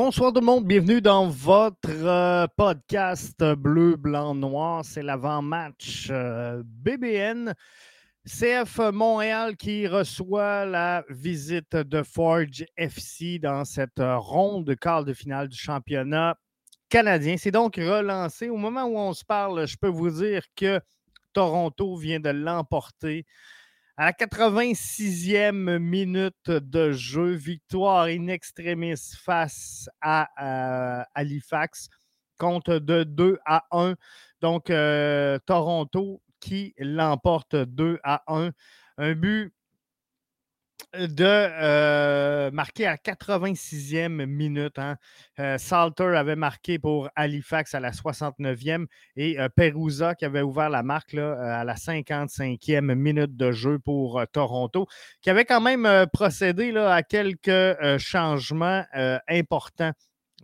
[0.00, 4.84] Bonsoir tout le monde, bienvenue dans votre euh, podcast bleu, blanc, noir.
[4.84, 7.52] C'est l'avant-match euh, BBN.
[8.24, 15.12] CF Montréal qui reçoit la visite de Forge FC dans cette ronde de quart de
[15.12, 16.36] finale du championnat
[16.88, 17.34] canadien.
[17.36, 18.50] C'est donc relancé.
[18.50, 20.80] Au moment où on se parle, je peux vous dire que
[21.32, 23.26] Toronto vient de l'emporter
[23.98, 31.88] à la 86e minute de jeu, victoire in extremis face à euh, Halifax,
[32.38, 33.96] compte de 2 à 1.
[34.40, 38.52] Donc, euh, Toronto qui l'emporte 2 à 1.
[38.98, 39.52] Un but
[40.94, 44.78] de euh, marquer à 86e minute.
[44.78, 44.96] Hein.
[45.38, 50.70] Euh, Salter avait marqué pour Halifax à la 69e et euh, Perusa qui avait ouvert
[50.70, 54.86] la marque à la 55e minute de jeu pour Toronto,
[55.20, 58.84] qui avait quand même procédé à quelques changements
[59.28, 59.92] importants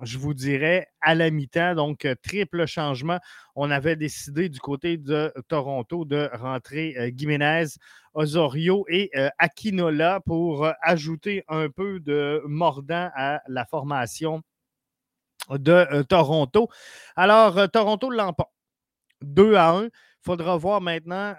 [0.03, 1.75] je vous dirais, à la mi-temps.
[1.75, 3.19] Donc, triple changement.
[3.55, 7.11] On avait décidé du côté de Toronto de rentrer euh,
[8.15, 14.43] Osorio et euh, Aquinola pour euh, ajouter un peu de mordant à la formation
[15.51, 16.69] de euh, Toronto.
[17.17, 18.53] Alors, Toronto l'emporte
[19.23, 19.85] 2 à 1.
[19.85, 19.91] Il
[20.23, 21.35] faudra voir maintenant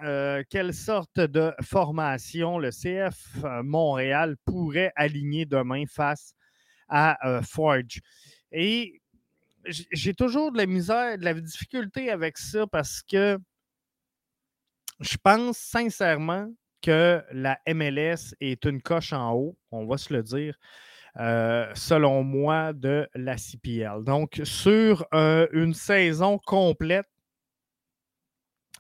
[0.52, 6.36] quelle sorte de formation le CF Montréal pourrait aligner demain face
[6.88, 8.00] à Forge.
[8.58, 9.02] Et
[9.58, 13.38] j'ai toujours de la misère, de la difficulté avec ça parce que
[15.02, 16.50] je pense sincèrement
[16.82, 20.58] que la MLS est une coche en haut, on va se le dire,
[21.18, 24.06] euh, selon moi, de la CPL.
[24.06, 27.08] Donc, sur euh, une saison complète,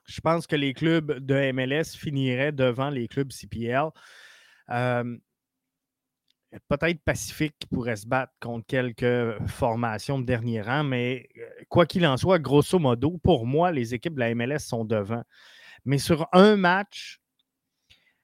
[0.06, 3.90] je pense que les clubs de MLS finiraient devant les clubs CPL.
[4.70, 5.18] Euh,
[6.68, 11.28] peut-être Pacifique qui pourrait se battre contre quelques formations de dernier rang, mais
[11.70, 15.24] quoi qu'il en soit, grosso modo, pour moi, les équipes de la MLS sont devant.
[15.86, 17.20] Mais sur un match,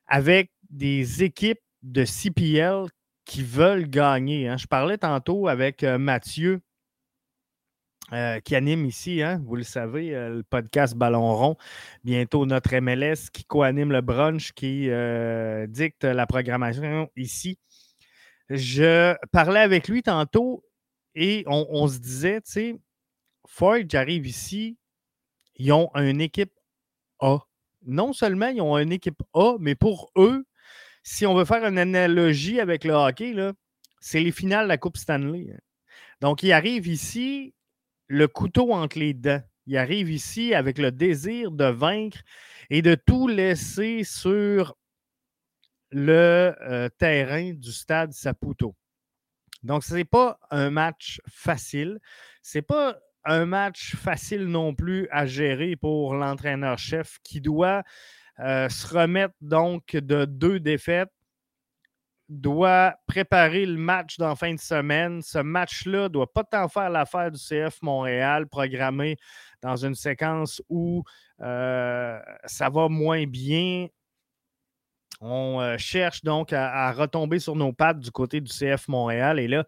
[0.08, 2.88] avec des équipes de CPL
[3.26, 4.48] qui veulent gagner.
[4.48, 4.58] Hein.
[4.58, 6.62] Je parlais tantôt avec euh, Mathieu,
[8.12, 11.56] euh, qui anime ici, hein, vous le savez, euh, le podcast Ballon Rond.
[12.04, 14.90] Bientôt notre MLS qui co-anime le brunch, qui
[15.70, 17.58] dicte la programmation ici.
[18.54, 20.64] Je parlais avec lui tantôt
[21.16, 22.76] et on, se disait, tu sais,
[23.48, 24.78] Ford, j'arrive ici,
[25.56, 26.54] ils ont une équipe
[27.20, 27.40] A
[27.86, 30.46] non seulement ils ont une équipe A, mais pour eux,
[31.04, 33.36] si on veut faire une analogie avec le hockey,
[34.00, 35.48] c'est les finales de la Coupe Stanley.
[35.52, 35.60] Hein.
[36.22, 37.54] Donc, ils arrivent ici,
[38.08, 39.42] le couteau entre les dents.
[39.68, 42.20] Il arrive ici avec le désir de vaincre
[42.70, 44.76] et de tout laisser sur
[45.92, 48.76] le euh, terrain du stade Saputo.
[49.64, 52.00] Donc, ce n'est pas un match facile.
[52.42, 57.84] Ce n'est pas un match facile non plus à gérer pour l'entraîneur-chef qui doit
[58.40, 61.12] euh, se remettre donc de deux défaites,
[62.28, 65.22] doit préparer le match dans fin de semaine.
[65.22, 69.18] Ce match-là ne doit pas tant faire l'affaire du CF Montréal, programmé
[69.62, 71.04] dans une séquence où
[71.42, 73.88] euh, ça va moins bien.
[75.24, 79.40] On euh, cherche donc à, retomber sur nos pattes du côté du CF Montréal.
[79.40, 79.66] Et là,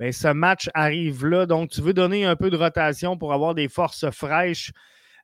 [0.00, 1.46] ben, ce match arrive là.
[1.46, 4.72] Donc, tu veux donner un peu de rotation pour avoir des forces fraîches,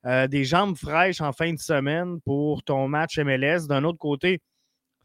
[0.07, 3.67] euh, des jambes fraîches en fin de semaine pour ton match MLS.
[3.67, 4.41] D'un autre côté,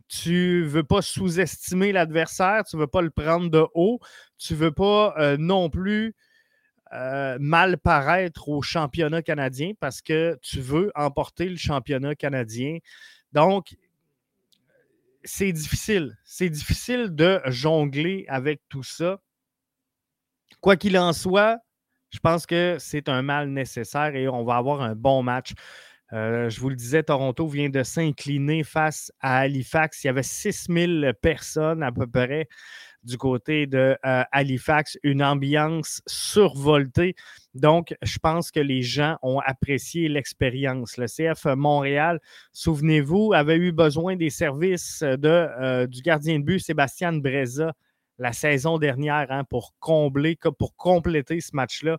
[0.07, 3.99] tu ne veux pas sous-estimer l'adversaire, tu ne veux pas le prendre de haut,
[4.37, 6.13] tu ne veux pas euh, non plus
[7.39, 12.77] mal paraître au championnat canadien parce que tu veux emporter le championnat canadien.
[13.33, 13.75] Donc,
[15.27, 16.17] c'est difficile.
[16.23, 19.19] C'est difficile de jongler avec tout ça.
[20.61, 21.59] Quoi qu'il en soit,
[22.11, 25.51] je pense que c'est un mal nécessaire et on va avoir un bon match.
[26.13, 30.03] Euh, je vous le disais, Toronto vient de s'incliner face à Halifax.
[30.03, 32.47] Il y avait 6000 personnes à peu près
[33.07, 37.15] du côté de euh, Halifax, une ambiance survoltée.
[37.53, 40.97] Donc, je pense que les gens ont apprécié l'expérience.
[40.97, 42.19] Le CF Montréal,
[42.51, 47.73] souvenez-vous, avait eu besoin des services euh, du gardien de but Sébastien Breza
[48.19, 51.97] la saison dernière hein, pour combler, pour compléter ce match-là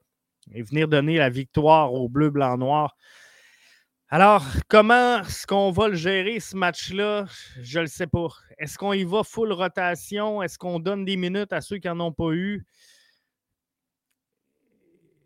[0.52, 2.96] et venir donner la victoire au bleu, blanc, noir.
[4.10, 7.26] Alors, comment est-ce qu'on va le gérer, ce match-là?
[7.60, 8.28] Je ne le sais pas.
[8.56, 10.42] Est-ce qu'on y va full rotation?
[10.42, 12.64] Est-ce qu'on donne des minutes à ceux qui n'en ont pas eu?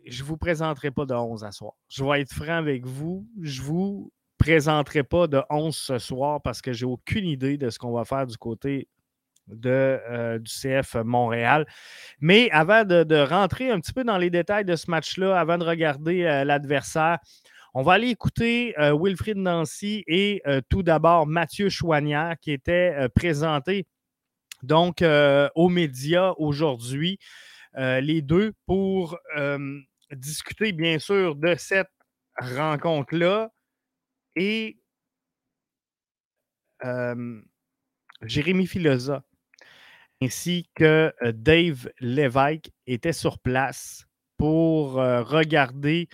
[0.05, 1.75] Je ne vous présenterai pas de 11 à soir.
[1.88, 3.25] Je vais être franc avec vous.
[3.40, 7.70] Je ne vous présenterai pas de 11 ce soir parce que j'ai aucune idée de
[7.70, 8.88] ce qu'on va faire du côté
[9.46, 9.70] de,
[10.11, 11.67] euh, du CF Montréal.
[12.20, 15.64] Mais avant de, rentrer un petit peu dans les détails de ce match-là, avant de
[15.64, 17.19] regarder euh, l'adversaire,
[17.74, 22.94] on va aller écouter euh, Wilfried Nancy et euh, tout d'abord Mathieu Chouanière qui était
[22.94, 23.86] euh, présenté
[24.62, 25.02] donc
[25.56, 27.19] aux médias aujourd'hui,
[27.74, 29.19] les deux, pour
[30.12, 31.90] discuter bien sûr de cette
[32.38, 33.50] rencontre-là
[34.36, 34.78] et
[38.22, 39.24] Jérémy Filosa
[40.22, 44.06] ainsi que Dave Lévesque étaient sur place
[44.42, 46.08] pour euh, regarder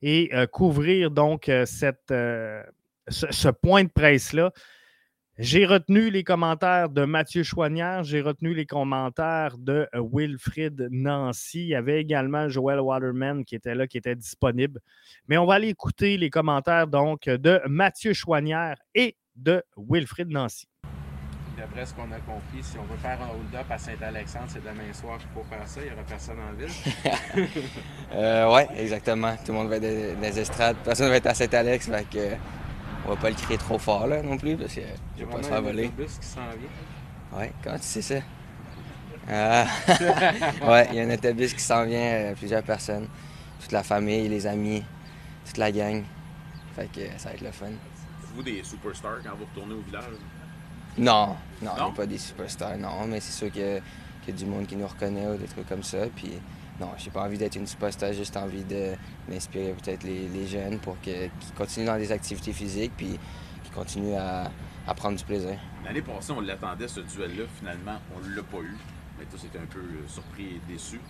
[0.00, 4.52] et euh, couvrir donc euh, ce, point de presse-là.
[5.36, 11.60] J'ai retenu les commentaires de Mathieu Chouanière, j'ai retenu les commentaires de Wilfrid Nancy.
[11.60, 14.80] Il y avait également Joel Waterman qui était là, qui était disponible.
[15.28, 20.68] Mais on va aller écouter les commentaires donc de Mathieu Chouanière et de Wilfrid Nancy
[21.56, 24.92] d'après ce qu'on a compris, si on veut faire un hold-up à Saint-Alexandre, c'est demain
[24.92, 25.80] soir qu'il faut faire ça.
[25.80, 27.48] Il n'y aura personne en ville.
[28.14, 29.34] euh, oui, exactement.
[29.36, 30.76] Tout le monde va être dans les estrades.
[30.84, 31.88] Personne ne va être à Saint-Alex.
[31.88, 32.36] Fait que,
[33.06, 34.80] on va pas le crier trop fort là, non plus parce que
[35.16, 35.90] je vais pas se faire voler.
[35.98, 37.40] Il y a un autobus qui s'en vient.
[37.40, 38.14] Oui, comment tu sais ça?
[39.28, 39.66] Ah.
[39.88, 43.08] oui, il y a un autobus qui s'en vient, euh, plusieurs personnes.
[43.60, 44.84] Toute la famille, les amis,
[45.46, 46.04] toute la gang.
[46.76, 47.70] Fait que ça va être le fun.
[48.34, 50.04] Vous des superstars quand vous retournez au village?
[50.96, 53.62] Non, non, pas des superstars, non, mais c'est sûr qu'il
[54.26, 56.06] y, a du monde qui nous reconnaît ou des trucs comme ça.
[56.14, 56.32] Puis
[56.80, 61.00] non, j'ai pas envie d'être une superstar, j'ai juste envie d'inspirer peut-être les, jeunes pour
[61.00, 63.18] qu'ils continuent dans des activités physiques puis
[63.62, 64.50] qu'ils continuent à,
[64.94, 65.58] prendre du plaisir.
[65.84, 68.76] L'année passée, on l'attendait ce duel-là, finalement, on l'a pas eu.
[69.18, 71.00] Mais toi, c'était un peu euh, surpris et déçu.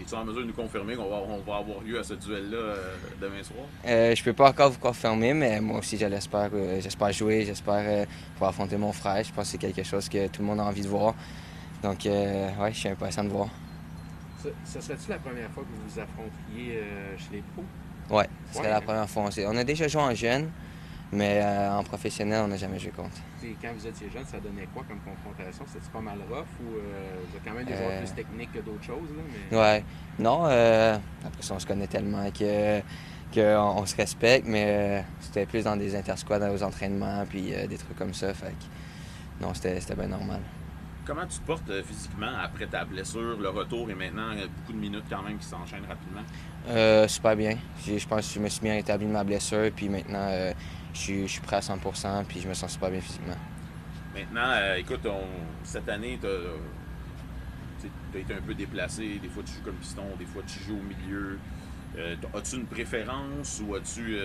[0.00, 3.42] Es-tu en mesure de nous confirmer qu'on va, avoir lieu à ce duel-là euh, demain
[3.42, 3.64] soir?
[3.86, 7.82] Euh, je peux pas encore vous confirmer, mais moi aussi, j'espère, euh, j'espère jouer, j'espère
[7.86, 9.24] euh, pouvoir affronter mon frère.
[9.24, 11.14] Je pense que c'est quelque chose que tout le monde a envie de voir.
[11.82, 13.48] Donc, ouais, je suis impatient de voir.
[14.64, 16.80] Ce, serait-tu la première fois que vous vous affrontiez
[17.18, 18.16] chez les pros?
[18.16, 19.30] Ouais, ce serait la première fois.
[19.46, 20.50] On a déjà joué en jeune,
[21.12, 23.20] mais en professionnel, on n'a jamais joué contre
[23.54, 25.64] quand vous étiez jeune, ça donnait quoi comme confrontation?
[25.66, 28.14] C'était pas mal rough ou euh, vous avez quand même des joueurs plus euh.
[28.14, 29.10] techniques que d'autres choses?
[29.16, 29.56] Là, mais...
[29.56, 29.84] Ouais.
[30.18, 32.80] Non, euh, après ça, on se connaît tellement que
[33.34, 37.96] qu'on se respecte, mais euh, c'était plus dans des intersquads, aux entraînements, puis des trucs
[37.96, 38.32] comme ça.
[38.32, 40.40] Fait que, non, c'était bien normal.
[41.04, 45.04] Comment tu te portes physiquement après ta blessure, le retour et maintenant beaucoup de minutes
[45.10, 47.06] quand même qui s'enchaînent rapidement?
[47.08, 47.56] super bien.
[47.84, 50.28] Je pense que je me suis bien rétabli de ma blessure, puis maintenant
[50.96, 53.36] je suis, prêt à 100% puis je me sens super bien physiquement.
[54.14, 55.06] Maintenant, euh, écoute,
[55.62, 59.18] cette année, tu as, été un peu déplacé.
[59.20, 61.38] Des fois, tu joues comme piston, des fois, tu joues au milieu.
[62.34, 64.16] as-tu une préférence ou as-tu,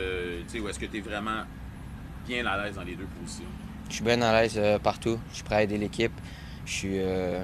[0.62, 1.44] ou est-ce que tu es vraiment
[2.26, 3.44] bien à l'aise dans les deux positions?
[3.90, 5.20] Je suis bien à l'aise partout.
[5.32, 6.14] Je suis prêt à aider l'équipe.
[6.66, 7.00] Je suis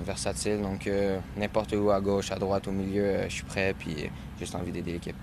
[0.06, 0.90] versatile, donc
[1.36, 4.72] n'importe où, à gauche, à droite, au milieu, je suis prêt, puis j'ai juste envie
[4.72, 5.18] d'aider l'équipe.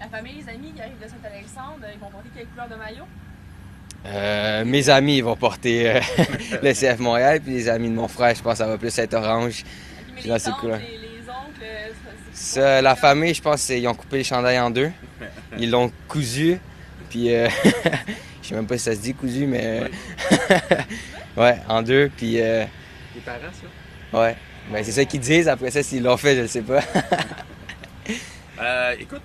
[0.00, 3.04] La famille, les amis qui arrivent de Saint-Alexandre, ils vont porter quelle couleur de maillot?
[4.06, 6.00] Euh, mes amis ils vont porter euh,
[6.62, 8.98] le CF Montréal, puis les amis de mon frère, je pense que ça va plus
[8.98, 9.62] être orange.
[10.18, 11.88] Okay, mais les, oncles, les, les, oncles, euh,
[12.32, 14.90] ça, la famille, je pense qu'ils ont coupé les chandails en deux.
[15.58, 16.58] Ils l'ont cousu,
[17.10, 17.50] puis je
[18.40, 19.82] sais même pas si ça se dit cousu, mais
[21.36, 22.32] ouais, en deux, puis.
[22.36, 22.66] Les
[23.22, 24.18] parents, ça?
[24.18, 24.34] Ouais,
[24.72, 25.48] ben, c'est ça qu'ils disent.
[25.48, 26.80] Après ça, s'ils l'ont fait, je ne sais pas.
[28.98, 29.22] écoute,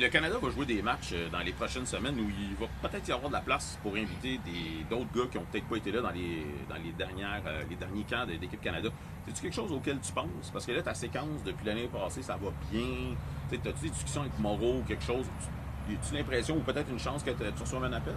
[0.00, 3.06] le Canada va jouer des matchs euh, dans les prochaines semaines où il va peut-être
[3.08, 4.40] y avoir de la place pour inviter
[4.88, 7.76] d'autres gars qui n'ont peut-être pas été là dans les, dans les, dernières, euh, les
[7.76, 8.88] derniers camps de l'équipe Canada.
[9.26, 10.50] C'est-tu quelque chose auquel tu penses?
[10.52, 13.14] Parce que là, ta séquence depuis l'année passée, ça va bien.
[13.52, 15.26] As-tu des discussions avec Moreau ou quelque chose?
[15.88, 18.14] As-tu l'impression ou peut-être une chance que tu reçoives un appel?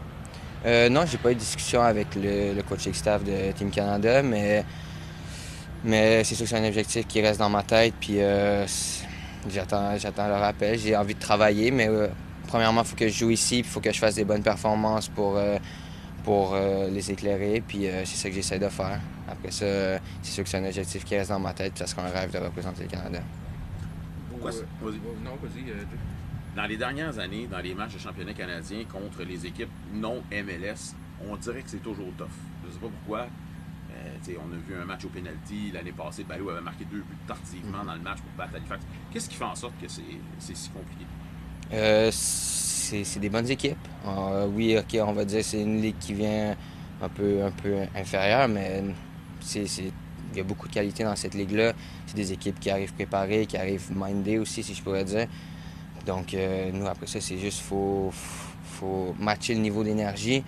[0.65, 4.23] Euh, non, j'ai pas eu de discussion avec le, le coaching staff de Team Canada,
[4.23, 4.63] mais,
[5.83, 7.95] c'est sûr que c'est un objectif qui reste dans ma tête.
[8.11, 8.65] Euh,
[9.49, 10.77] J'attends, j'attends le rappel.
[10.79, 12.07] J'ai envie de travailler, mais euh,
[12.47, 15.09] premièrement, il faut que je joue ici, il faut que je fasse des bonnes performances
[15.09, 15.57] pour, euh,
[16.23, 17.61] pour euh, les éclairer.
[17.65, 18.99] Puis c'est ça que j'essaie de faire.
[19.27, 22.09] Après ça, c'est sûr que c'est un objectif qui reste dans ma tête, sera un
[22.09, 23.19] rêve de représenter le Canada.
[24.29, 25.63] Pourquoi Non, vas-y.
[26.55, 30.93] Dans les dernières années, dans les matchs de championnat canadien contre les équipes non MLS,
[31.27, 32.27] on dirait que c'est toujours tough.
[32.61, 33.27] Je ne sais pas pourquoi.
[34.29, 36.23] Euh, on a vu un match au penalty l'année passée.
[36.23, 38.83] Balou avait marqué deux buts tardivement dans le match pour battre Halifax.
[39.11, 41.05] Qu'est-ce qui fait en sorte que c'est si compliqué?
[41.73, 43.77] Euh, c'est des bonnes équipes.
[44.05, 46.55] Euh, oui, OK, on va dire que c'est une ligue qui vient
[47.01, 48.83] un peu, un peu inférieure, mais
[49.55, 51.73] il y a beaucoup de qualité dans cette ligue-là.
[52.05, 55.27] C'est des équipes qui arrivent préparées, qui arrivent mindées aussi, si je pourrais dire.
[56.05, 56.35] Donc,
[56.73, 58.11] nous, après ça, c'est juste faut,
[58.63, 60.43] faut matcher le niveau d'énergie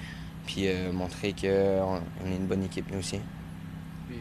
[0.46, 1.48] puis montrer qu'on
[2.28, 3.20] est une bonne équipe, nous aussi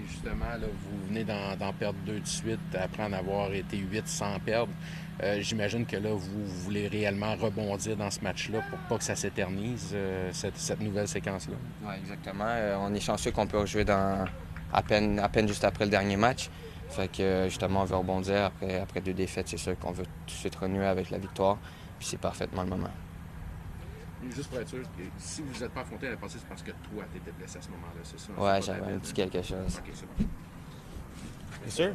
[0.08, 4.72] justement, vous venez d'en perdre deux de suite après en avoir été huit sans perdre.
[5.22, 9.14] Euh, j'imagine que là, vous, voulez réellement rebondir dans ce match-là pour pas que ça
[9.14, 11.54] s'éternise, euh, cette, nouvelle séquence-là.
[11.84, 12.46] Oui, exactement.
[12.48, 16.16] Euh, on est chanceux qu'on peut rejouer à, peine, à peine juste après le dernier
[16.16, 16.50] match.
[16.90, 18.44] Fait que justement, on veut rebondir.
[18.44, 21.58] Après, après deux défaites, c'est sûr qu'on veut tout de suite renouer avec la victoire.
[21.98, 22.90] Puis c'est parfaitement le moment.
[24.30, 24.82] Juste pour être sûr,
[25.18, 27.58] si vous n'êtes pas affronté à la passée, c'est parce que toi, tu étais blessé
[27.58, 28.32] à ce moment-là, c'est ça?
[28.32, 29.78] Ouais, j'avais un petit quelque chose.
[29.78, 30.28] Ok, c'est bon.
[31.62, 31.94] Bien sûr.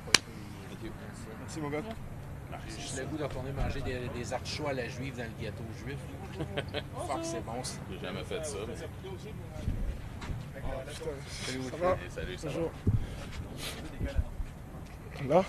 [1.40, 1.82] Merci, mon gars.
[2.68, 5.64] J'ai le goût de retourner manger des, des artichauts à la juive dans le gâteau
[5.84, 5.98] juif.
[7.08, 7.80] Fuck, c'est bon ça.
[7.92, 8.58] J'ai jamais fait ça.
[8.68, 8.76] Mais...
[11.46, 11.98] Salut, ça va?
[12.10, 12.72] Salut, ça Bonjour.
[15.28, 15.44] Là?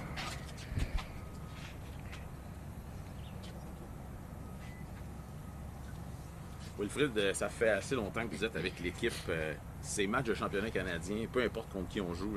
[6.81, 9.13] Wilfrid, euh, ça fait assez longtemps que vous êtes avec l'équipe.
[9.29, 12.37] Euh, ces matchs de championnat canadien, peu importe contre qui on joue,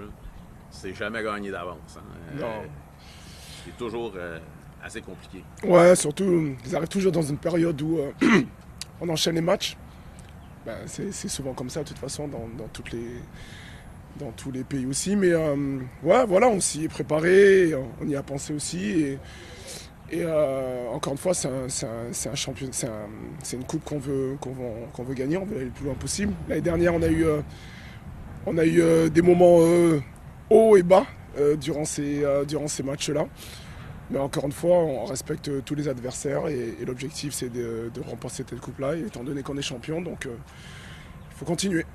[0.69, 1.97] c'est jamais gagné d'avance.
[1.97, 2.03] Hein.
[2.35, 2.69] Euh, non.
[3.65, 4.13] c'est toujours
[4.83, 5.43] assez compliqué.
[5.63, 7.99] Ouais, surtout, ils arrivent toujours dans une période où
[9.01, 9.77] on enchaîne les matchs.
[10.65, 13.19] Ben, c'est souvent comme ça, de toute façon, dans, toutes les,
[14.17, 15.15] dans tous les pays aussi.
[15.17, 18.91] Mais ouais, voilà, on s'y est préparé, on y a pensé aussi.
[18.91, 19.19] Et,
[20.13, 21.63] et euh, encore une fois, c'est une
[23.63, 24.37] coupe qu'on veut,
[25.15, 26.33] gagner, on veut aller le plus loin possible.
[26.47, 27.41] L'année dernière, on a eu, euh,
[28.47, 29.57] euh, des moments
[30.51, 31.07] hauts et bas
[31.59, 33.25] durant ces, durant ces matchs-là.
[34.11, 38.59] Mais encore une fois, on respecte tous les adversaires et, l'objectif, c'est de, remporter cette
[38.59, 41.87] coupe-là, étant donné qu'on est champion, donc il faut continuer.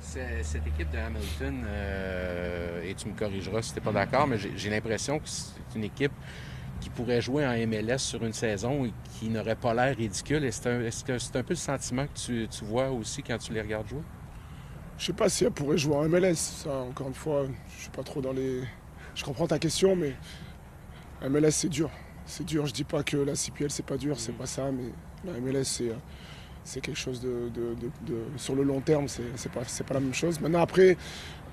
[0.00, 1.66] Cette équipe de Hamilton,
[2.82, 5.84] et tu me corrigeras si tu n'es pas d'accord, mais j'ai l'impression que c'est une
[5.84, 6.12] équipe
[6.80, 10.44] qui pourrait jouer en MLS sur une saison et qui n'aurait pas l'air ridicule.
[10.44, 13.88] Est-ce que c'est un peu le sentiment que tu, vois aussi quand tu les regardes
[13.88, 14.02] jouer?
[14.98, 16.34] Je sais pas si elle pourrait jouer en MLS.
[16.34, 17.46] Ça, encore une fois,
[17.76, 18.62] je suis pas trop dans les.
[19.14, 20.14] Je comprends ta question, mais
[21.28, 21.90] MLS c'est dur.
[22.26, 22.66] C'est dur.
[22.66, 24.90] Je dis pas que la CPL c'est pas dur, c'est pas ça, mais
[25.24, 25.92] la MLS c'est
[26.64, 27.50] c'est quelque chose de,
[28.36, 30.40] sur le long terme, c'est pas, pas la même chose.
[30.40, 30.96] Maintenant après,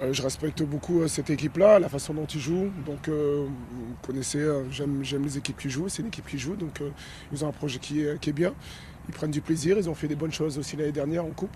[0.01, 2.69] euh, je respecte beaucoup euh, cette équipe-là, la façon dont ils jouent.
[2.85, 5.89] Donc, euh, vous connaissez, j'aime les équipes qui jouent.
[5.89, 6.55] C'est une équipe qui joue.
[6.55, 6.81] Donc,
[7.31, 8.53] ils ont un projet qui est, bien.
[9.07, 9.77] Ils prennent du plaisir.
[9.77, 11.55] Ils ont fait des bonnes choses aussi l'année dernière en Coupe.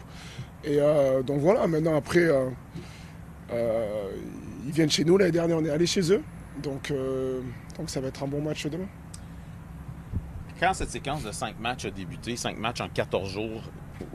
[0.63, 0.79] Et
[1.25, 1.67] donc, voilà.
[1.67, 2.27] Maintenant, après,
[3.51, 5.17] ils viennent chez nous.
[5.17, 6.24] L'année dernière, on est allé chez eux.
[6.63, 6.91] Donc,
[7.88, 8.88] ça va être un bon match demain.
[10.62, 13.63] Quand cette séquence de 5 matchs a débuté, 5 matchs en 14 jours,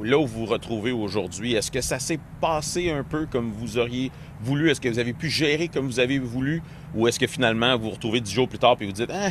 [0.01, 3.79] là où vous vous retrouvez aujourd'hui, est-ce que ça s'est passé un peu comme vous
[3.79, 4.13] auriez
[4.43, 4.71] voulu?
[4.71, 6.63] Est-ce que vous avez pu gérer comme vous avez voulu?
[6.95, 9.31] Ou est-ce que finalement vous vous retrouvez dix jours plus tard et vous dites, hein?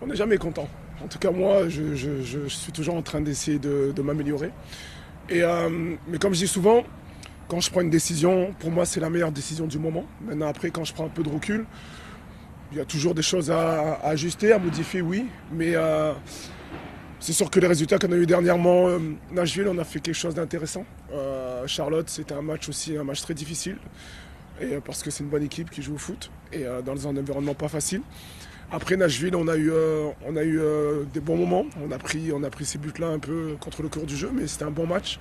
[0.00, 0.66] on n'est jamais content.
[1.04, 4.50] En tout cas, moi, je, suis toujours en train d'essayer de, m'améliorer.
[5.28, 6.84] Et, euh, mais comme je dis souvent,
[7.48, 10.06] quand je prends une décision, pour moi, c'est la meilleure décision du moment.
[10.22, 11.66] Maintenant, après, quand je prends un peu de recul,
[12.72, 15.26] il y a toujours des choses à, ajuster, à modifier, oui.
[15.52, 16.12] Mais euh,
[17.20, 18.98] c'est sûr que les résultats qu'on a eu dernièrement, euh,
[19.30, 20.84] Nashville, on a fait quelque chose d'intéressant.
[21.66, 23.76] Charlotte, c'était un match aussi, un match très difficile.
[24.60, 27.54] Et, parce que c'est une bonne équipe qui joue au foot et dans un environnement
[27.54, 28.02] pas facile.
[28.74, 31.66] Après Nashville, on a eu, euh, on a eu euh, des bons moments.
[31.86, 34.30] On a pris, on a pris ces buts-là un peu contre le cours du jeu,
[34.32, 35.18] mais c'était un bon match.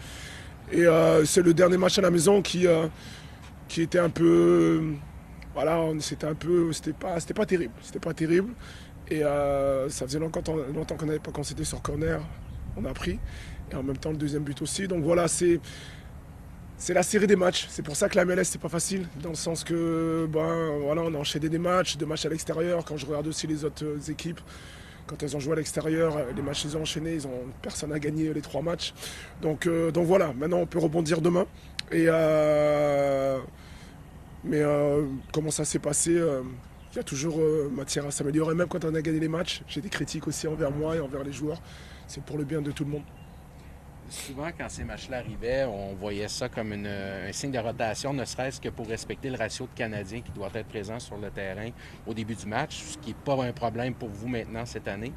[0.72, 2.66] Et euh, c'est le dernier match à la maison qui,
[3.68, 4.94] qui était un peu,
[5.54, 8.54] voilà, c'était un peu, c'était pas, c'était pas terrible, c'était pas terrible.
[9.10, 12.22] Et ça faisait longtemps, qu'on n'avait pas concédé sur corner.
[12.78, 13.20] On a pris.
[13.72, 14.88] Et en même temps le deuxième but aussi.
[14.88, 15.60] Donc voilà, c'est
[16.82, 17.68] c'est la série des matchs.
[17.70, 21.04] C'est pour ça que la MLS, c'est pas facile, dans le sens que ben, voilà,
[21.04, 22.84] on a enchaîné des matchs, deux matchs à l'extérieur.
[22.84, 24.42] Quand je regarde aussi les autres euh, équipes,
[25.06, 27.92] quand elles ont joué à l'extérieur, euh, les matchs qu'ils ont enchaînés, ils ont, personne
[27.92, 28.96] n'a gagné les trois matchs.
[29.44, 31.46] Donc, euh, donc voilà, maintenant on peut rebondir demain.
[31.92, 32.08] Et,
[34.44, 34.62] mais
[35.32, 36.12] comment ça s'est passé
[36.94, 37.40] il y a toujours
[37.72, 39.62] matière à s'améliorer, même quand on a gagné les matchs.
[39.68, 41.62] J'ai des critiques aussi envers moi et envers les joueurs.
[42.06, 43.04] C'est pour le bien de tout le monde
[44.12, 48.60] souvent, quand ces matchs-là arrivaient, on voyait ça comme un signe de rotation, ne serait-ce
[48.60, 51.70] que pour respecter le ratio de Canadiens qui doit être présent sur le terrain
[52.06, 55.14] au début du match, ce qui n'est pas un problème pour vous maintenant cette année.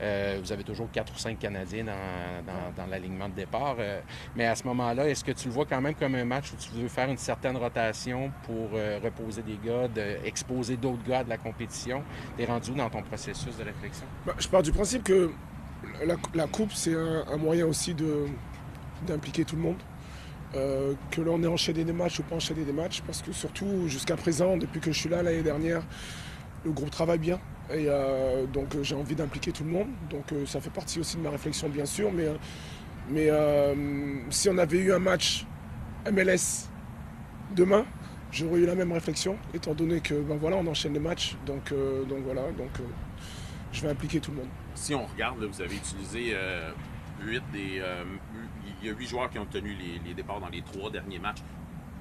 [0.00, 3.76] Euh, vous avez toujours quatre ou cinq Canadiens dans, l'alignement de départ.
[3.78, 4.00] Euh,
[4.34, 6.56] mais à ce moment-là, est-ce que tu le vois quand même comme un match où
[6.56, 9.88] tu veux faire une certaine rotation pour euh, reposer des gars,
[10.24, 12.02] exposer d'autres gars de la compétition?
[12.36, 14.06] Tu es rendu dans ton processus de réflexion?
[14.26, 15.30] Ben, je pars du principe que
[16.34, 17.94] la, coupe, c'est un, moyen aussi
[19.06, 19.78] d'impliquer tout le monde.
[21.10, 24.16] Que l'on ait enchaîné des matchs ou pas enchaîné des matchs, parce que surtout jusqu'à
[24.16, 25.82] présent, depuis que je suis là l'année dernière,
[26.64, 27.40] le groupe travaille bien.
[27.72, 29.88] Et euh, donc j'ai envie d'impliquer tout le monde.
[30.10, 32.10] Donc euh, ça fait partie aussi de ma réflexion bien sûr.
[32.12, 33.30] Mais,
[34.30, 35.44] si on avait eu un match
[36.10, 36.68] MLS
[37.54, 37.84] demain,
[38.30, 41.36] j'aurais eu la même réflexion, étant donné que ben voilà, on enchaîne les matchs.
[41.44, 41.74] Donc,
[42.24, 42.70] voilà, donc
[43.72, 46.70] je vais impliquer tout le monde si on regarde, vous avez utilisé euh,
[47.52, 47.80] des.
[47.80, 48.04] Euh,
[48.80, 51.42] il y a huit joueurs qui ont tenu les, départs dans les trois derniers matchs.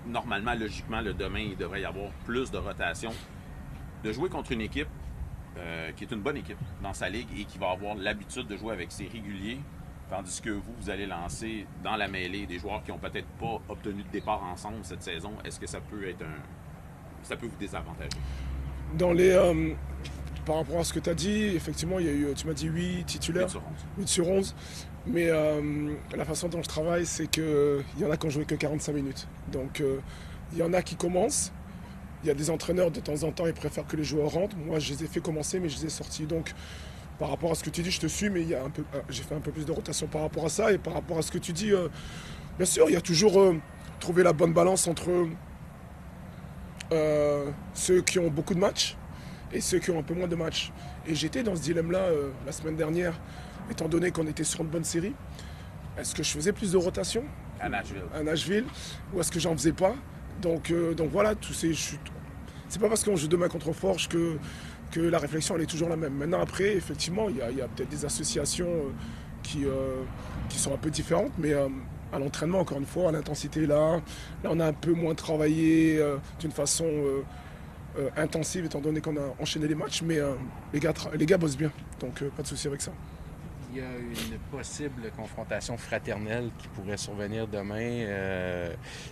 [0.07, 3.11] Normalement, logiquement, le demain, il devrait y avoir plus de rotation.
[4.03, 4.87] De jouer contre une équipe
[5.57, 8.57] euh, qui est une bonne équipe dans sa ligue et qui va avoir l'habitude de
[8.57, 9.59] jouer avec ses réguliers,
[10.09, 13.61] tandis que vous, vous allez lancer dans la mêlée des joueurs qui n'ont peut-être pas
[13.69, 17.23] obtenu de départ ensemble cette saison, est-ce que ça peut être un.
[17.23, 18.09] ça peut vous désavantager?
[18.97, 19.33] Dans les,
[20.45, 22.53] par rapport à ce que tu as dit, effectivement, il y a eu, tu m'as
[22.53, 23.47] dit 8 titulaires,
[23.97, 24.55] 8 sur 11.
[25.07, 28.45] Mais euh, la façon dont je travaille, c'est qu'il y en a qui ont joué
[28.45, 29.27] que 45 minutes.
[29.51, 29.99] Donc euh,
[30.53, 31.51] il y en a qui commencent.
[32.23, 34.55] Il y a des entraîneurs, de temps en temps, ils préfèrent que les joueurs rentrent.
[34.57, 36.25] Moi, je les ai fait commencer, mais je les ai sortis.
[36.25, 36.53] Donc
[37.19, 38.67] par rapport à ce que tu dis, je te suis, mais euh,
[39.09, 40.71] j'ai fait un peu plus de rotation par rapport à ça.
[40.71, 41.71] Et par rapport à ce que tu dis,
[42.57, 43.53] bien sûr, il y a toujours
[43.99, 45.27] trouvé la bonne balance entre
[47.73, 48.97] ceux qui ont beaucoup de matchs
[49.53, 50.71] et ceux qui ont un peu moins de matchs.
[51.07, 53.19] Et j'étais dans ce dilemme-là euh, la semaine dernière,
[53.69, 55.13] étant donné qu'on était sur une bonne série.
[55.97, 57.23] Est-ce que je faisais plus de rotation
[57.59, 58.65] à Nashville, à Nashville
[59.13, 59.93] ou est-ce que j'en faisais pas?
[60.41, 61.73] Donc, euh, donc voilà, tous ces
[62.69, 64.37] C'est pas parce qu'on joue demain contre Forge que,
[64.91, 66.13] que la réflexion elle est toujours la même.
[66.13, 68.91] Maintenant après, effectivement, il y a, peut-être des associations euh,
[69.43, 69.65] qui,
[70.49, 74.01] qui sont un peu différentes, mais à l'entraînement, encore une fois, à l'intensité là,
[74.43, 75.99] là on a un peu moins travaillé
[76.39, 76.85] d'une façon
[77.99, 80.35] euh, intensive étant donné qu'on a enchaîné les matchs, mais euh,
[80.71, 82.91] les, gars, les gars bossent bien, donc euh, pas de souci avec ça.
[83.71, 88.05] Il y a une possible confrontation fraternelle qui pourrait survenir demain.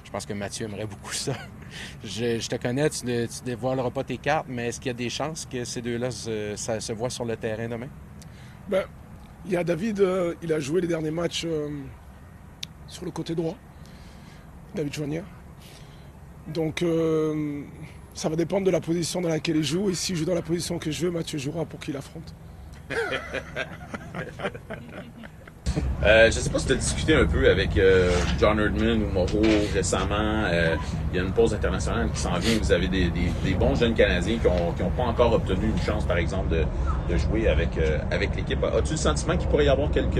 [0.04, 1.34] je pense que Mathieu aimerait beaucoup ça.
[2.04, 5.10] je, te connais, tu ne dévoileras pas tes cartes, mais est-ce qu'il y a des
[5.10, 7.88] chances que ces deux-là se, voient sur le terrain demain?
[8.67, 8.84] Ben,
[9.45, 10.06] il y a David,
[10.41, 11.48] il a joué les derniers matchs
[12.88, 13.56] sur le côté droit.
[14.76, 15.26] David Joignard.
[16.48, 16.84] Donc,
[18.13, 19.89] ça va dépendre de la position dans laquelle il joue.
[19.89, 22.34] Et s'il joue dans la position que je veux, Mathieu jouera pour qu'il affronte.
[26.04, 29.13] Euh, je sais pas si tu as discuté un peu avec euh, John Erdman ou
[29.13, 29.41] Moreau
[29.73, 30.45] récemment.
[30.45, 30.75] Euh,
[31.12, 32.58] il y a une pause internationale qui s'en vient.
[32.60, 36.56] Vous avez des, bons jeunes Canadiens qui n'ont pas encore obtenu une chance, par exemple,
[37.10, 37.69] de, jouer avec,
[38.12, 38.63] avec l'équipe.
[38.63, 40.15] As-tu le sentiment qu'il pourrait y avoir quelques,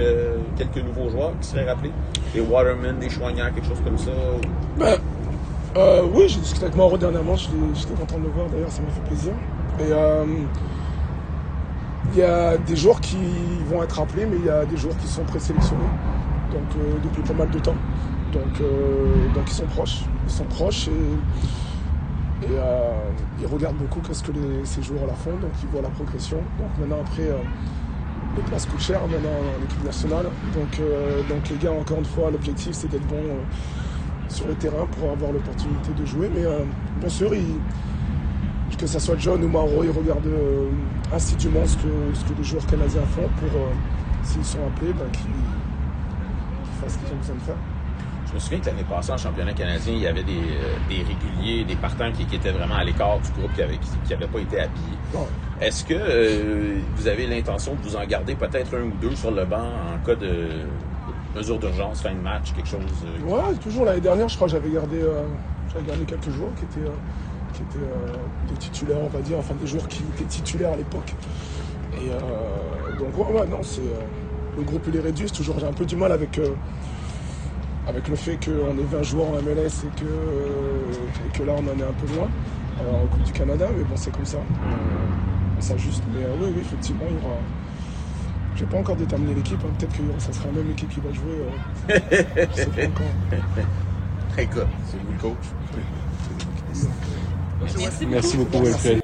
[0.56, 1.92] quelques nouveaux joueurs qui seraient rappelés?
[2.34, 4.12] Des Waterman, des Choignards, quelque chose comme ça?
[4.78, 4.98] Ben,
[5.76, 8.90] euh, oui, j'ai discuté avec Mauro dernièrement, j'étais content de le voir d'ailleurs, ça m'a
[8.90, 9.32] fait plaisir.
[9.78, 10.24] Et euh,
[12.12, 13.16] il y a des joueurs qui
[13.66, 15.92] vont être appelés, mais il y a des joueurs qui sont présélectionnés,
[16.54, 17.76] euh, depuis pas mal de temps.
[18.32, 18.62] Donc,
[19.34, 21.18] donc ils sont proches, ils sont proches et
[22.42, 22.56] Et
[23.38, 24.32] ils regardent beaucoup qu'est-ce que
[24.64, 26.38] ces joueurs-là font, donc ils voient la progression.
[26.58, 27.28] Donc maintenant, après,
[28.36, 30.26] les places coûtent cher maintenant en équipe nationale.
[30.54, 30.80] Donc,
[31.28, 33.46] donc les gars, encore une fois, l'objectif c'est d'être bon
[34.28, 36.30] sur le terrain pour avoir l'opportunité de jouer.
[36.34, 36.44] Mais
[36.96, 37.34] bien sûr,
[38.76, 40.30] que ce soit John ou Mauro, ils regardent
[41.12, 43.50] assidûment ce que, ce que les joueurs canadiens font pour,
[44.22, 45.30] s'ils sont appelés, ben, qu'ils
[46.80, 47.56] fassent ce qu'ils ont besoin de faire.
[48.30, 51.02] Je me souviens que l'année passée, en championnat canadien, il y avait des, euh, des
[51.02, 55.26] réguliers, des partants qui, étaient vraiment à l'écart du groupe, qui n'avaient pas été habillés.
[55.60, 59.32] Est-ce que euh, vous avez l'intention de vous en garder peut-être un ou deux sur
[59.32, 60.48] le banc en cas de
[61.34, 62.80] mesure d'urgence, fin de match, quelque chose?
[63.04, 65.00] Euh, ouais, toujours l'année dernière, je crois que j'avais gardé,
[65.84, 66.88] gardé quelques joueurs qui étaient,
[67.68, 67.86] qui étaient
[68.48, 71.14] des titulaires, on va dire, enfin des joueurs qui étaient titulaires à l'époque.
[71.94, 72.08] Et
[72.98, 73.80] donc, ouais, non, c'est.
[74.56, 76.40] le groupe il est réduit, toujours j'ai un peu du mal avec
[77.86, 81.78] avec le fait qu'on est 20 joueurs en MLS et que, que là on en
[81.78, 82.28] est un peu loin
[82.88, 84.38] en Coupe du Canada, mais bon c'est comme ça.
[85.58, 86.02] On s'ajuste.
[86.14, 87.36] Mais euh, oui, oui, effectivement, il y aura.
[88.56, 89.72] J'ai pas encore déterminé l'équipe, hein.
[89.78, 91.32] peut-être que ça sera la même équipe qui va jouer.
[91.32, 92.46] Euh...
[92.50, 93.06] Je sais pas encore.
[94.38, 95.46] Écoute, c'est vous le coach.
[97.60, 99.00] Merci, Merci beaucoup, Wilfred.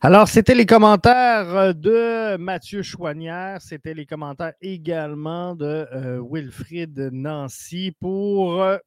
[0.00, 3.60] Alors, c'était les commentaires euh, de Mathieu Chouanière.
[3.60, 8.78] C'était les commentaires également de euh, Wilfried Nancy pour euh,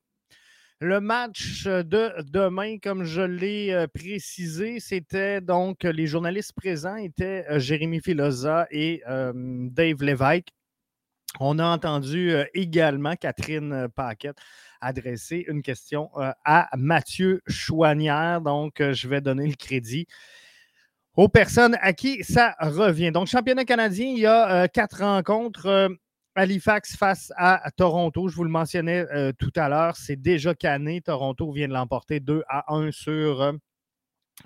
[0.82, 2.78] le match de demain.
[2.80, 10.50] Comme je l'ai précisé, c'était donc les journalistes présents étaient Jérémy Filosa et Dave Lévesque.
[11.40, 14.38] On a entendu également Catherine Paquette
[14.84, 16.10] adresser une question
[16.46, 18.42] à Mathieu Chouanière.
[18.42, 20.08] Donc, je vais donner le crédit
[21.16, 23.12] aux personnes à qui ça revient.
[23.12, 25.68] Donc, championnat canadien, il y a euh, quatre rencontres.
[25.68, 25.90] Euh,
[26.36, 31.00] Halifax face à, Toronto, je vous le mentionnais euh, tout à l'heure, c'est déjà canné.
[31.00, 33.54] Toronto vient de l'emporter 2 à 1 sur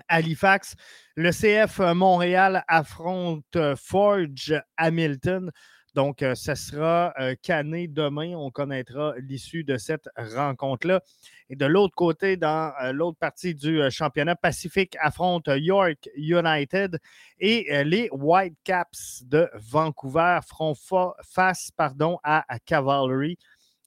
[0.08, 0.74] Halifax.
[1.16, 5.50] Le CF Montréal affronte Forge Hamilton.
[5.94, 8.34] Donc, ce sera canné demain.
[8.34, 11.02] On connaîtra l'issue de cette rencontre-là.
[11.50, 16.98] Et de l'autre côté, dans euh, l'autre partie du euh, championnat, Pacifique affronte York United
[17.40, 20.74] et euh, les Whitecaps de Vancouver feront
[21.22, 23.38] face pardon, à, Cavalry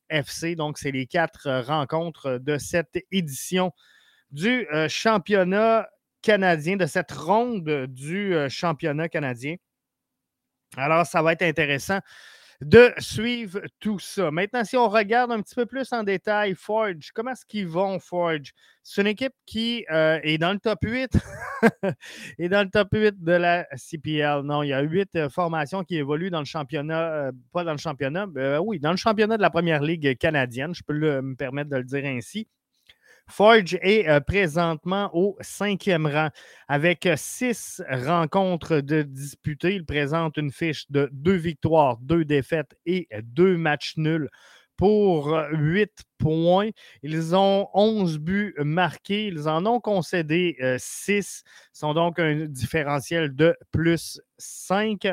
[0.09, 0.55] FC.
[0.55, 3.71] Donc, c'est les quatre rencontres de cette édition
[4.31, 5.87] du championnat
[6.21, 9.55] canadien, de cette ronde du championnat canadien.
[10.77, 11.99] Alors, ça va être intéressant
[12.61, 14.29] de suivre tout ça.
[14.29, 17.99] Maintenant, si on regarde un petit peu plus en détail, Forge, comment est-ce qu'ils vont,
[17.99, 18.53] Forge?
[18.83, 21.11] C'est une équipe qui euh, est dans le top 8
[22.39, 24.41] et dans le top 8 de la CPL.
[24.43, 27.71] Non, il y a huit euh, formations qui évoluent dans le championnat, euh, pas dans
[27.71, 28.27] le championnat,
[28.61, 31.83] oui, dans le championnat de la première ligue canadienne, je peux me permettre de le
[31.83, 32.47] dire ainsi.
[33.27, 36.29] Forge est euh, présentement au cinquième rang
[36.67, 39.75] avec euh, six rencontres de disputées.
[39.75, 44.29] Il présente une fiche de deux victoires, deux défaites et deux matchs nuls
[44.75, 46.71] pour euh, huit points.
[47.03, 49.27] Ils ont 11 buts marqués.
[49.27, 51.43] Ils en ont concédé six.
[51.73, 55.07] Ils sont donc un différentiel de plus 5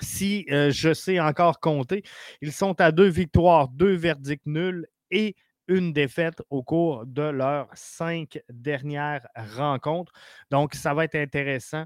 [0.00, 2.04] si je sais encore compter.
[2.40, 5.34] Ils sont à deux victoires, deux verdicts nuls et
[5.68, 10.12] une défaite au cours de leurs cinq dernières rencontres.
[10.50, 11.84] Donc, ça va être intéressant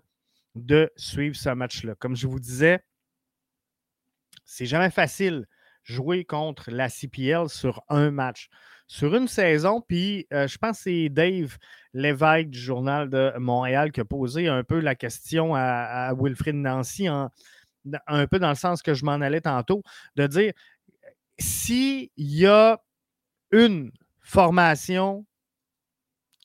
[0.55, 1.95] de suivre ce match-là.
[1.97, 2.81] Comme je vous disais,
[4.45, 5.47] c'est jamais facile
[5.83, 8.49] jouer contre la CPL sur un match.
[8.87, 11.57] Sur une saison, puis euh, je pense que c'est Dave
[11.95, 17.07] Lévesque du Journal de Montréal qui a posé un peu la question à, Wilfrid Nancy,
[17.09, 17.31] un
[18.27, 19.83] peu dans le sens que je m'en allais tantôt,
[20.17, 20.53] de dire
[21.39, 22.83] s'il y a
[23.53, 25.27] une formation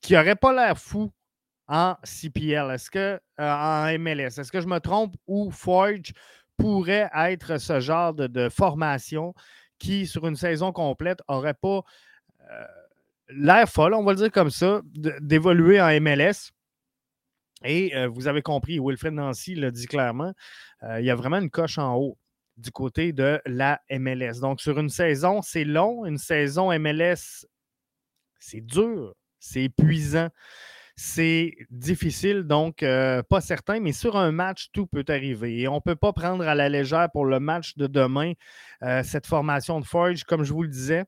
[0.01, 1.11] qui n'aurait pas l'air fou
[1.67, 6.13] en CPL, est-ce euh, en MLS, est-ce que je me trompe ou Forge
[6.57, 9.33] pourrait être ce genre de, formation
[9.79, 11.81] qui, sur une saison complète, n'aurait pas
[12.49, 12.65] euh,
[13.29, 16.51] l'air folle, on va le dire comme ça, d'évoluer en MLS.
[17.63, 20.33] Et euh, vous avez compris, Wilfred Nancy l'a dit clairement,
[20.99, 22.17] il y a vraiment une coche en haut
[22.57, 24.39] du côté de la MLS.
[24.41, 26.05] Donc, sur une saison, c'est long.
[26.05, 27.45] Une saison MLS,
[28.39, 30.29] c'est dur, c'est épuisant.
[30.99, 35.59] C'est difficile, donc euh, pas certain, mais sur un match, tout peut arriver.
[35.59, 38.33] Et on ne peut pas prendre à la légère pour le match de demain
[38.81, 41.05] euh, cette formation de Forge, comme je vous le disais,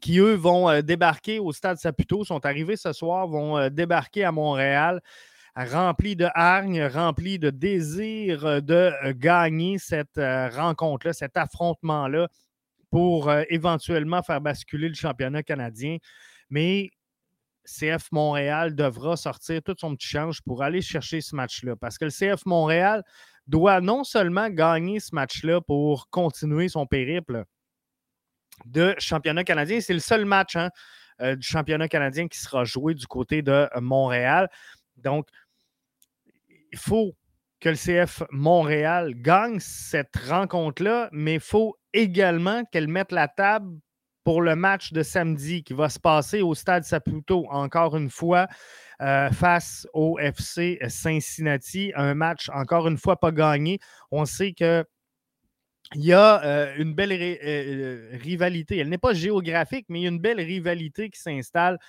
[0.00, 4.32] qui, eux, vont euh, débarquer au stade Saputo, sont arrivés ce soir, vont débarquer à
[4.32, 5.02] Montréal
[5.56, 12.28] rempli de hargne, rempli de désir euh, de euh, gagner cette euh, rencontre-là, cet affrontement-là
[12.90, 15.98] pour éventuellement faire basculer le championnat canadien.
[16.48, 16.90] Mais
[17.64, 21.76] CF Montréal devra sortir tout son petit change pour aller chercher ce match-là.
[21.76, 23.04] Parce que le CF Montréal
[23.46, 27.44] doit non seulement gagner ce match-là pour continuer son périple
[28.64, 30.70] de championnat canadien, c'est le seul match hein,
[31.20, 34.48] du championnat canadien qui sera joué du côté de Montréal.
[35.02, 35.26] Donc,
[36.72, 37.14] il faut
[37.60, 43.78] que le CF Montréal gagne cette rencontre-là, mais il faut également qu'elle mette la table
[44.24, 48.48] pour le match de samedi qui va se passer au stade Saputo, encore une fois,
[49.00, 51.92] euh, face au FC Cincinnati.
[51.94, 53.78] Un match, encore une fois, pas gagné.
[54.10, 54.84] On sait que.
[55.96, 58.76] Il y a euh, une belle euh, rivalité.
[58.76, 61.80] Elle n'est pas géographique, mais il y a une belle rivalité qui s'installe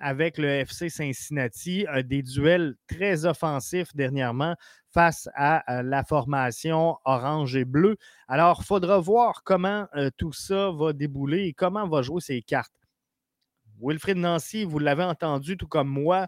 [0.00, 1.86] avec le FC Cincinnati.
[2.04, 4.54] des duels très offensifs dernièrement
[4.90, 7.96] face à la formation orange et bleu.
[8.26, 12.42] Alors, il faudra voir comment euh, tout ça va débouler et comment va jouer ses
[12.42, 12.72] cartes.
[13.80, 16.26] Wilfrid Nancy, vous l'avez entendu, tout comme moi,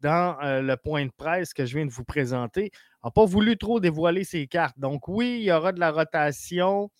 [0.00, 2.70] dans euh, le point de presse que je viens de vous présenter,
[3.02, 4.78] n'a pas voulu trop dévoiler ses cartes.
[4.78, 6.90] Donc, oui, il y aura de la rotation.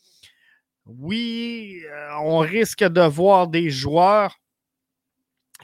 [0.87, 4.37] Oui, euh, on risque de voir des joueurs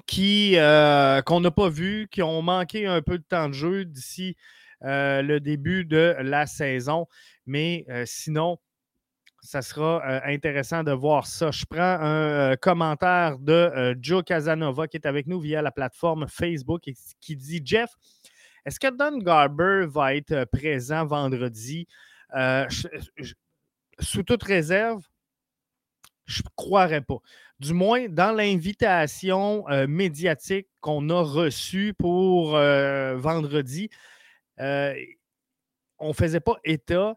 [0.07, 0.55] qui
[1.27, 4.37] qu'on n'a pas vus, qui ont manqué un peu de temps de jeu d'ici
[4.85, 7.09] euh, le début de la saison.
[7.47, 8.59] Mais euh, sinon,
[9.41, 11.51] ça sera euh, intéressant de voir ça.
[11.51, 16.87] Je prends un commentaire de Joe Casanova qui est avec nous via la plateforme Facebook
[16.87, 17.91] et qui dit Jeff,
[18.65, 21.87] est-ce que Don Garber va être présent vendredi?
[24.01, 25.03] sous toute réserve,
[26.29, 27.19] je ne croirais pas.
[27.59, 33.91] Du moins, dans l'invitation médiatique qu'on a reçue pour vendredi,
[34.61, 34.95] euh,
[35.99, 37.15] on ne faisait pas état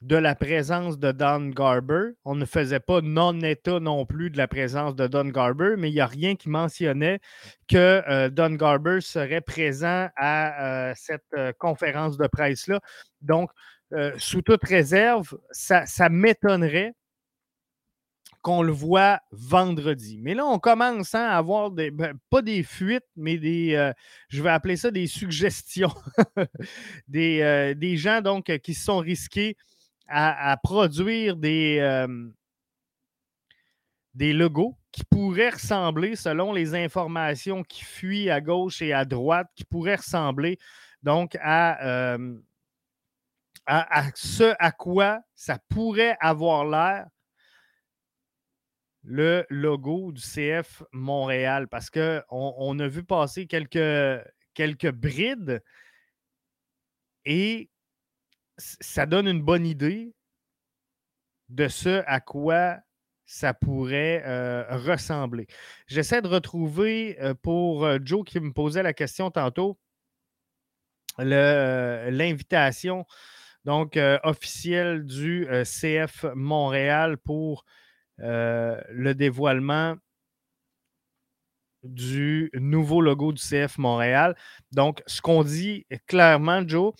[0.00, 2.12] de la présence de Don Garber.
[2.24, 5.94] On ne faisait pas non-état non plus de la présence de Don Garber, mais il
[5.94, 7.20] n'y a rien qui mentionnait
[7.68, 12.80] que euh, Don Garber serait présent à euh, cette conférence de presse-là.
[13.20, 13.50] Donc,
[14.18, 16.94] sous toute réserve, ça m'étonnerait
[18.42, 20.18] qu'on le voit vendredi.
[20.20, 23.92] Mais là, on commence hein, à avoir ben, pas des fuites, mais des, euh,
[24.28, 25.92] je vais appeler ça des suggestions.
[27.08, 29.56] des, euh, des, gens donc qui se sont risqués
[30.08, 32.08] à, produire des, euh,
[34.18, 39.64] logos qui pourraient ressembler, selon les informations qui fuient à gauche et à droite, qui
[39.64, 40.58] pourraient ressembler
[41.02, 42.16] donc à
[44.16, 47.06] ce à quoi ça pourrait avoir l'air
[49.02, 54.22] le logo du CF Montréal parce qu'on on a vu passer quelques,
[54.54, 55.62] quelques brides
[57.24, 57.70] et
[58.58, 60.14] ça donne une bonne idée
[61.48, 62.78] de ce à quoi
[63.30, 65.46] ça pourrait euh, ressembler.
[65.86, 69.78] J'essaie de retrouver euh, pour euh, Joe qui me posait la question tantôt
[71.18, 73.04] l'invitation
[73.66, 77.66] donc officielle du CF Montréal pour
[78.20, 79.96] le dévoilement
[81.82, 84.36] du nouveau logo du CF Montréal.
[84.72, 86.92] Donc, ce qu'on dit clairement, Joe,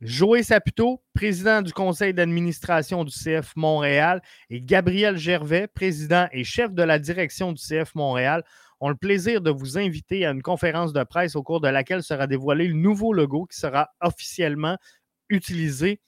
[0.00, 6.72] Joël Saputo, président du conseil d'administration du CF Montréal, et Gabriel Gervais, président et chef
[6.72, 8.42] de la direction du CF Montréal,
[8.80, 12.02] ont le plaisir de vous inviter à une conférence de presse au cours de laquelle
[12.02, 14.76] sera dévoilé le nouveau logo qui sera officiellement
[15.28, 16.00] utilisé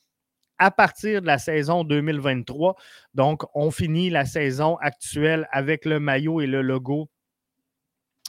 [0.65, 2.75] à partir de la saison 2023.
[3.13, 7.11] Donc, on finit la saison actuelle avec le maillot et le logo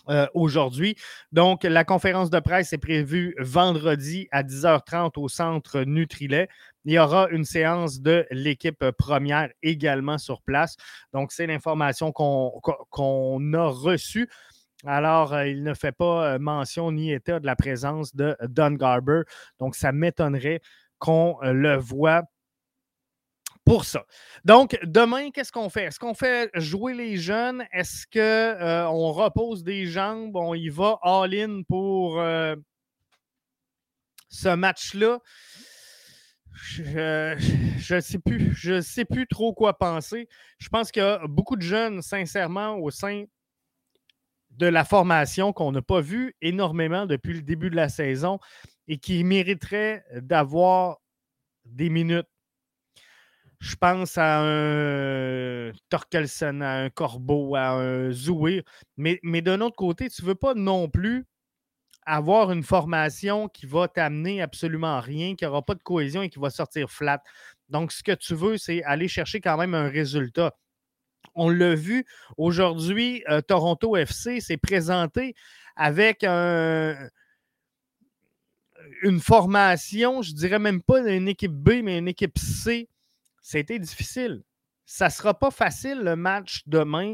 [0.09, 0.97] euh, aujourd'hui.
[1.31, 6.49] Donc, la conférence de presse est prévue vendredi à 10h30 au centre Nutrilet.
[6.83, 10.75] Il y aura une séance de l'équipe première également sur place.
[11.13, 14.27] Donc, c'est l'information qu'on a reçue.
[14.85, 18.71] Alors, euh, il ne fait pas euh, mention ni état de la présence de Don
[18.71, 19.21] Garber.
[19.57, 20.59] Donc, ça m'étonnerait
[21.05, 22.23] qu'on euh, le voit
[23.63, 24.05] pour ça.
[24.43, 25.85] Donc, demain, qu'est-ce qu'on fait?
[25.85, 27.65] Est-ce qu'on fait jouer les jeunes?
[27.71, 30.35] Est-ce qu'on euh, repose des jambes?
[30.35, 32.55] On y va all-in pour euh,
[34.29, 35.19] ce match-là?
[36.53, 38.81] Je ne sais plus.
[38.81, 40.27] Sais plus trop quoi penser.
[40.57, 43.25] Je pense qu'il y a beaucoup de jeunes, sincèrement, au sein
[44.51, 48.39] de la formation qu'on n'a pas vu énormément depuis le début de la saison
[48.87, 50.99] et qui mériterait d'avoir
[51.65, 52.27] des minutes.
[53.59, 58.63] Je pense à un Torkelson, à un Corbeau, à un Zouir.
[58.97, 61.25] Mais, mais d'un autre côté, tu ne veux pas non plus
[62.05, 66.39] avoir une formation qui va t'amener absolument rien, qui n'aura pas de cohésion et qui
[66.39, 67.23] va sortir flat.
[67.69, 70.55] Donc, ce que tu veux, c'est aller chercher quand même un résultat.
[71.33, 72.05] On l'a vu
[72.37, 75.33] aujourd'hui, euh, Toronto FC s'est présenté
[75.75, 76.23] avec
[79.05, 82.89] une formation, je dirais même pas une équipe B, mais une équipe C.
[83.39, 84.41] C'était difficile.
[84.85, 87.13] Ça ne sera pas facile le match demain.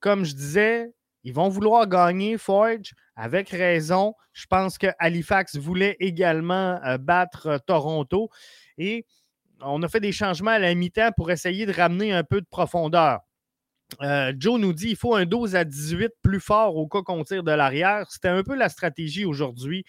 [0.00, 4.14] Comme je disais, ils vont vouloir gagner Forge avec raison.
[4.32, 8.30] Je pense que Halifax voulait également euh, battre euh, Toronto.
[8.76, 9.06] Et
[9.60, 12.46] on a fait des changements à la mi-temps pour essayer de ramener un peu de
[12.50, 13.20] profondeur.
[14.02, 17.24] Euh, Joe nous dit qu'il faut un 12 à 18 plus fort au cas qu'on
[17.24, 18.06] tire de l'arrière.
[18.10, 19.84] C'était un peu la stratégie aujourd'hui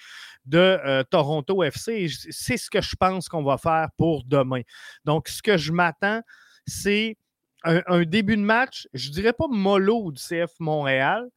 [0.45, 2.07] de Toronto FC.
[2.29, 4.61] C'est ce que je pense qu'on va faire pour demain.
[5.05, 6.21] Donc, ce que je m'attends,
[6.65, 7.17] c'est
[7.63, 11.27] un, début de match, je dirais pas mollo du CF Montréal,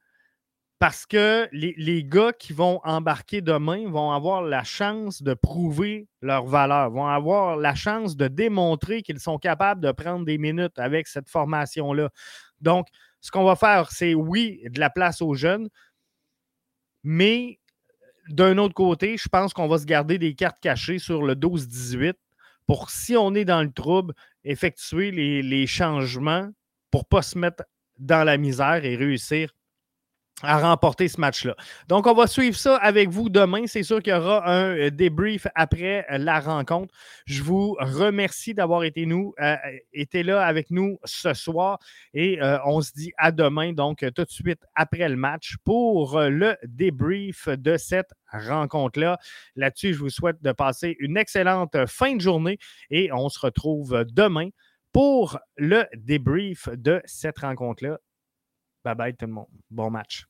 [0.79, 6.45] parce que les, gars qui vont embarquer demain vont avoir la chance de prouver leur
[6.47, 11.07] valeur, vont avoir la chance de démontrer qu'ils sont capables de prendre des minutes avec
[11.07, 12.11] cette formation-là.
[12.63, 12.87] Donc,
[13.21, 15.69] ce qu'on va faire, c'est oui, de la place aux jeunes,
[17.05, 17.59] mais
[18.29, 22.15] d'un autre côté, je pense qu'on va se garder des cartes cachées sur le 12-18
[22.67, 26.49] pour, si on est dans le trouble, effectuer les, changements
[26.91, 27.65] pour ne pas se mettre
[27.99, 29.53] dans la misère et réussir
[30.43, 31.55] à remporter ce match-là.
[31.89, 33.67] Donc, on va suivre ça avec vous demain.
[33.67, 36.93] C'est sûr qu'il y aura un euh, débrief après euh, la rencontre.
[37.27, 39.57] Je vous remercie d'avoir été, nous, euh,
[39.93, 41.79] été là avec nous ce soir
[42.15, 46.57] et on se dit à demain, donc tout de suite après le match pour le
[46.65, 49.19] débrief de cette rencontre-là.
[49.57, 52.59] Là-dessus, je vous souhaite de passer une excellente fin de journée
[52.91, 54.49] et on se retrouve demain
[54.93, 57.99] pour le débrief de cette rencontre-là.
[58.85, 59.47] Bye bye tout le monde.
[59.71, 60.27] Bon match.